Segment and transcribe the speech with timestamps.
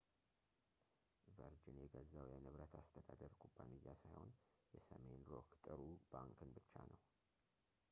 [1.35, 4.31] ቨርጅን የገዛው የንብረት አስተዳደር ኩባንያ ሳይሆን
[4.77, 5.79] የሰሜን ሮክ ጥሩ
[6.15, 6.99] ባንክን ብቻ ነው